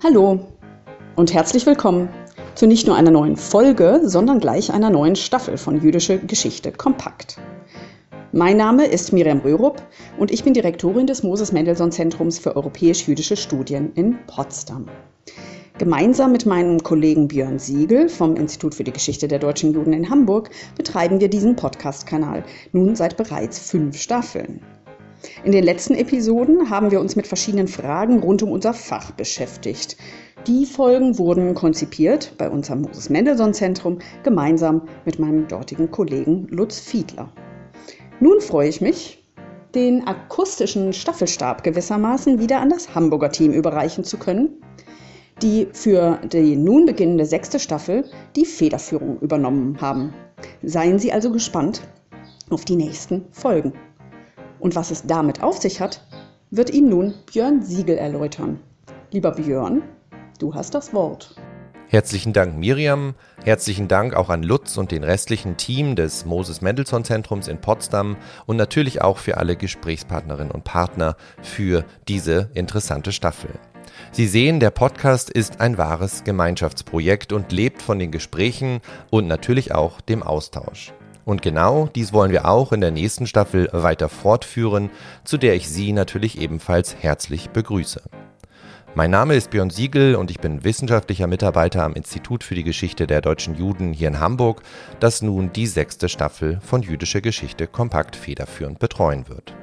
[0.00, 0.38] Hallo
[1.16, 2.08] und herzlich willkommen
[2.54, 7.36] zu nicht nur einer neuen Folge, sondern gleich einer neuen Staffel von Jüdische Geschichte Kompakt.
[8.30, 9.82] Mein Name ist Miriam Röhrup
[10.16, 14.86] und ich bin Direktorin des Moses Mendelssohn Zentrums für europäisch-jüdische Studien in Potsdam.
[15.78, 20.10] Gemeinsam mit meinem Kollegen Björn Siegel vom Institut für die Geschichte der deutschen Juden in
[20.10, 24.60] Hamburg betreiben wir diesen Podcast-Kanal nun seit bereits fünf Staffeln.
[25.44, 29.96] In den letzten Episoden haben wir uns mit verschiedenen Fragen rund um unser Fach beschäftigt.
[30.46, 36.78] Die Folgen wurden konzipiert bei unserem Moses Mendelssohn Zentrum gemeinsam mit meinem dortigen Kollegen Lutz
[36.78, 37.32] Fiedler.
[38.20, 39.24] Nun freue ich mich,
[39.74, 44.62] den akustischen Staffelstab gewissermaßen wieder an das Hamburger Team überreichen zu können
[45.42, 48.04] die für die nun beginnende sechste Staffel
[48.36, 50.12] die Federführung übernommen haben.
[50.62, 51.82] Seien Sie also gespannt
[52.50, 53.72] auf die nächsten Folgen.
[54.60, 56.00] Und was es damit auf sich hat,
[56.50, 58.60] wird Ihnen nun Björn Siegel erläutern.
[59.10, 59.82] Lieber Björn,
[60.38, 61.36] du hast das Wort.
[61.90, 67.02] Herzlichen Dank Miriam, herzlichen Dank auch an Lutz und den restlichen Team des Moses Mendelssohn
[67.02, 73.50] Zentrums in Potsdam und natürlich auch für alle Gesprächspartnerinnen und Partner für diese interessante Staffel.
[74.12, 79.74] Sie sehen, der Podcast ist ein wahres Gemeinschaftsprojekt und lebt von den Gesprächen und natürlich
[79.74, 80.92] auch dem Austausch.
[81.28, 84.88] Und genau dies wollen wir auch in der nächsten Staffel weiter fortführen,
[85.24, 88.00] zu der ich Sie natürlich ebenfalls herzlich begrüße.
[88.94, 93.06] Mein Name ist Björn Siegel und ich bin wissenschaftlicher Mitarbeiter am Institut für die Geschichte
[93.06, 94.62] der deutschen Juden hier in Hamburg,
[95.00, 99.54] das nun die sechste Staffel von Jüdische Geschichte kompakt federführend betreuen wird.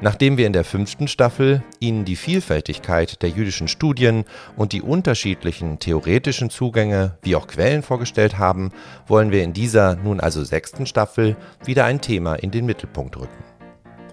[0.00, 4.24] Nachdem wir in der fünften Staffel Ihnen die Vielfältigkeit der jüdischen Studien
[4.56, 8.70] und die unterschiedlichen theoretischen Zugänge wie auch Quellen vorgestellt haben,
[9.06, 13.44] wollen wir in dieser nun also sechsten Staffel wieder ein Thema in den Mittelpunkt rücken.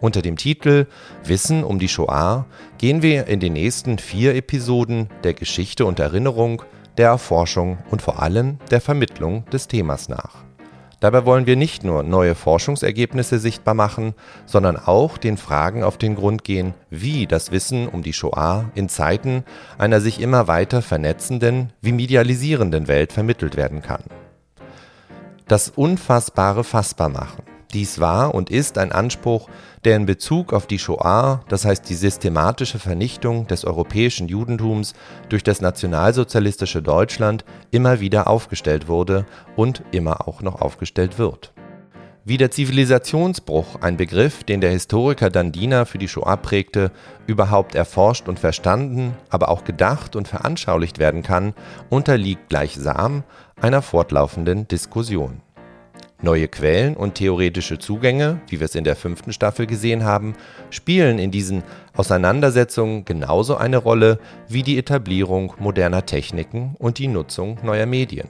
[0.01, 0.87] Unter dem Titel
[1.23, 2.47] Wissen um die Shoah
[2.79, 6.63] gehen wir in den nächsten vier Episoden der Geschichte und Erinnerung,
[6.97, 10.50] der Erforschung und vor allem der Vermittlung des Themas nach.
[11.01, 14.13] Dabei wollen wir nicht nur neue Forschungsergebnisse sichtbar machen,
[14.45, 18.87] sondern auch den Fragen auf den Grund gehen, wie das Wissen um die Shoah in
[18.87, 19.43] Zeiten
[19.79, 24.03] einer sich immer weiter vernetzenden wie medialisierenden Welt vermittelt werden kann.
[25.47, 27.50] Das Unfassbare fassbar machen.
[27.71, 29.49] Dies war und ist ein Anspruch,
[29.83, 34.93] der in Bezug auf die Shoah, das heißt die systematische Vernichtung des europäischen Judentums
[35.29, 41.53] durch das nationalsozialistische Deutschland, immer wieder aufgestellt wurde und immer auch noch aufgestellt wird.
[42.23, 46.91] Wie der Zivilisationsbruch, ein Begriff, den der Historiker Dandina für die Shoah prägte,
[47.25, 51.55] überhaupt erforscht und verstanden, aber auch gedacht und veranschaulicht werden kann,
[51.89, 53.23] unterliegt gleichsam
[53.59, 55.41] einer fortlaufenden Diskussion.
[56.23, 60.35] Neue Quellen und theoretische Zugänge, wie wir es in der fünften Staffel gesehen haben,
[60.69, 61.63] spielen in diesen
[61.95, 68.27] Auseinandersetzungen genauso eine Rolle wie die Etablierung moderner Techniken und die Nutzung neuer Medien.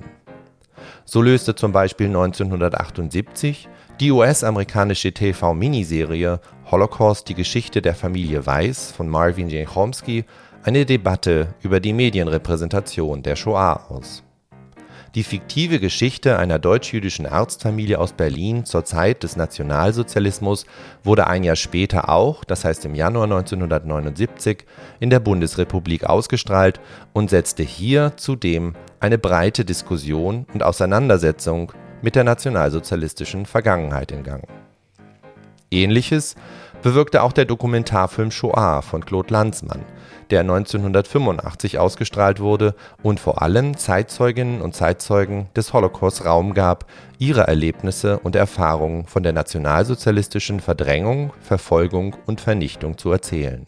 [1.04, 3.68] So löste zum Beispiel 1978
[4.00, 6.40] die US-amerikanische TV-Miniserie
[6.72, 9.68] Holocaust die Geschichte der Familie Weiss von Marvin J.
[9.68, 10.24] Chomsky
[10.64, 14.24] eine Debatte über die Medienrepräsentation der Shoah aus
[15.16, 20.66] die fiktive Geschichte einer deutsch-jüdischen Arztfamilie aus Berlin zur Zeit des Nationalsozialismus
[21.04, 24.66] wurde ein Jahr später auch, das heißt im Januar 1979,
[25.02, 26.80] in der Bundesrepublik ausgestrahlt
[27.12, 34.48] und setzte hier zudem eine breite Diskussion und Auseinandersetzung mit der nationalsozialistischen Vergangenheit in Gang.
[35.72, 36.36] Ähnliches
[36.82, 39.84] bewirkte auch der Dokumentarfilm Shoah von Claude Lanzmann,
[40.30, 46.86] der 1985 ausgestrahlt wurde und vor allem Zeitzeuginnen und Zeitzeugen des Holocaust Raum gab,
[47.20, 53.68] ihre Erlebnisse und Erfahrungen von der nationalsozialistischen Verdrängung, Verfolgung und Vernichtung zu erzählen.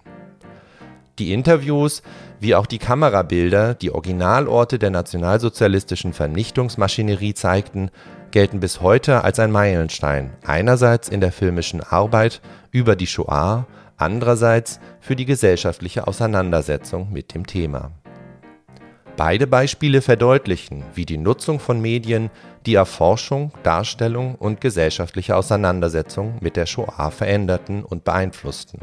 [1.19, 2.01] Die Interviews
[2.39, 7.89] wie auch die Kamerabilder, die Originalorte der nationalsozialistischen Vernichtungsmaschinerie zeigten,
[8.33, 12.41] gelten bis heute als ein Meilenstein, einerseits in der filmischen Arbeit
[12.71, 17.91] über die Shoah, andererseits für die gesellschaftliche Auseinandersetzung mit dem Thema.
[19.15, 22.31] Beide Beispiele verdeutlichen, wie die Nutzung von Medien
[22.65, 28.79] die Erforschung, Darstellung und gesellschaftliche Auseinandersetzung mit der Shoah veränderten und beeinflussten.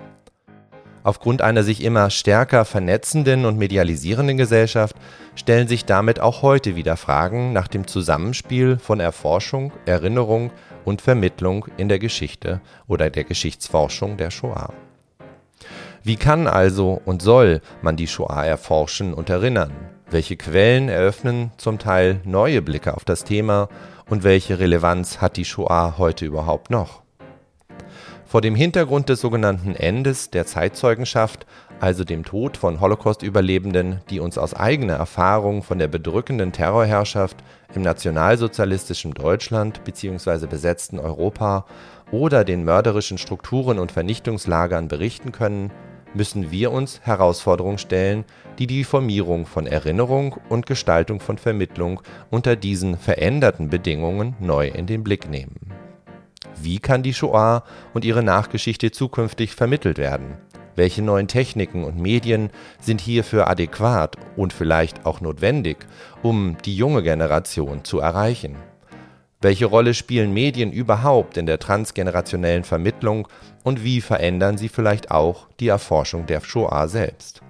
[1.02, 4.96] Aufgrund einer sich immer stärker vernetzenden und medialisierenden Gesellschaft
[5.34, 10.50] stellen sich damit auch heute wieder Fragen nach dem Zusammenspiel von Erforschung, Erinnerung
[10.84, 14.74] und Vermittlung in der Geschichte oder der Geschichtsforschung der Shoah.
[16.02, 19.72] Wie kann also und soll man die Shoah erforschen und erinnern?
[20.10, 23.68] Welche Quellen eröffnen zum Teil neue Blicke auf das Thema
[24.08, 27.02] und welche Relevanz hat die Shoah heute überhaupt noch?
[28.30, 31.46] Vor dem Hintergrund des sogenannten Endes der Zeitzeugenschaft,
[31.80, 37.38] also dem Tod von Holocaust-Überlebenden, die uns aus eigener Erfahrung von der bedrückenden Terrorherrschaft
[37.74, 40.46] im nationalsozialistischen Deutschland bzw.
[40.46, 41.66] besetzten Europa
[42.12, 45.72] oder den mörderischen Strukturen und Vernichtungslagern berichten können,
[46.14, 48.24] müssen wir uns Herausforderungen stellen,
[48.60, 52.00] die die Formierung von Erinnerung und Gestaltung von Vermittlung
[52.30, 55.69] unter diesen veränderten Bedingungen neu in den Blick nehmen
[56.62, 57.64] wie kann die Shoah
[57.94, 60.36] und ihre Nachgeschichte zukünftig vermittelt werden?
[60.76, 62.50] Welche neuen Techniken und Medien
[62.80, 65.78] sind hierfür adäquat und vielleicht auch notwendig,
[66.22, 68.56] um die junge Generation zu erreichen?
[69.42, 73.26] Welche Rolle spielen Medien überhaupt in der transgenerationellen Vermittlung
[73.62, 77.42] und wie verändern sie vielleicht auch die Erforschung der Shoah selbst?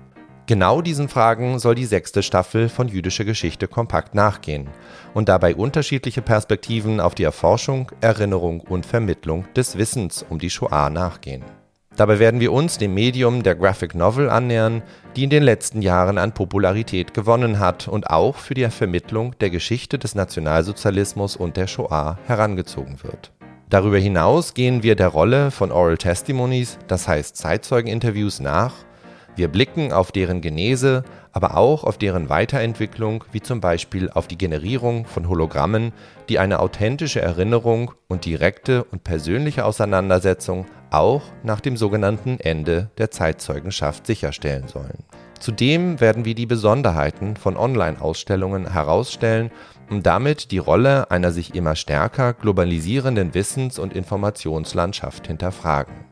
[0.50, 4.66] Genau diesen Fragen soll die sechste Staffel von Jüdische Geschichte kompakt nachgehen
[5.14, 10.90] und dabei unterschiedliche Perspektiven auf die Erforschung, Erinnerung und Vermittlung des Wissens um die Shoah
[10.90, 11.44] nachgehen.
[11.94, 14.82] Dabei werden wir uns dem Medium der Graphic Novel annähern,
[15.14, 19.50] die in den letzten Jahren an Popularität gewonnen hat und auch für die Vermittlung der
[19.50, 23.30] Geschichte des Nationalsozialismus und der Shoah herangezogen wird.
[23.68, 28.74] Darüber hinaus gehen wir der Rolle von Oral Testimonies, das heißt Zeitzeugeninterviews, nach
[29.36, 34.38] wir blicken auf deren Genese, aber auch auf deren Weiterentwicklung, wie zum Beispiel auf die
[34.38, 35.92] Generierung von Hologrammen,
[36.28, 43.10] die eine authentische Erinnerung und direkte und persönliche Auseinandersetzung auch nach dem sogenannten Ende der
[43.10, 45.04] Zeitzeugenschaft sicherstellen sollen.
[45.38, 49.50] Zudem werden wir die Besonderheiten von Online-Ausstellungen herausstellen
[49.88, 56.09] und damit die Rolle einer sich immer stärker globalisierenden Wissens- und Informationslandschaft hinterfragen.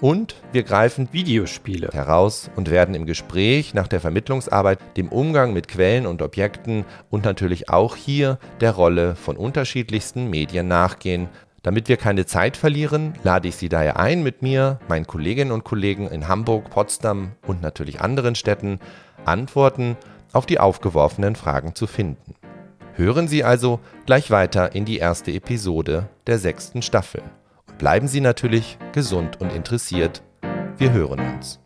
[0.00, 5.68] Und wir greifen Videospiele heraus und werden im Gespräch nach der Vermittlungsarbeit dem Umgang mit
[5.68, 11.28] Quellen und Objekten und natürlich auch hier der Rolle von unterschiedlichsten Medien nachgehen.
[11.62, 15.64] Damit wir keine Zeit verlieren, lade ich Sie daher ein, mit mir, meinen Kolleginnen und
[15.64, 18.80] Kollegen in Hamburg, Potsdam und natürlich anderen Städten
[19.26, 19.98] Antworten
[20.32, 22.34] auf die aufgeworfenen Fragen zu finden.
[22.94, 27.22] Hören Sie also gleich weiter in die erste Episode der sechsten Staffel.
[27.80, 30.22] Bleiben Sie natürlich gesund und interessiert.
[30.76, 31.59] Wir hören uns.